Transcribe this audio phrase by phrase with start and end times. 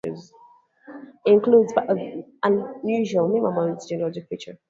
[0.03, 0.17] It
[1.27, 4.57] includes part of the unusual Mima Mounds geologic feature.